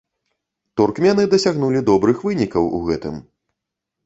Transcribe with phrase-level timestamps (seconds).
[0.79, 3.15] Туркмены дасягнулі добрых вынікаў у гэтым.